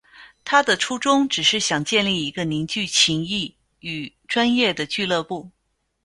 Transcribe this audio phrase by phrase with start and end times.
[0.43, 5.51] 他的初衷只是想建立一个凝聚情谊与专业的俱乐部。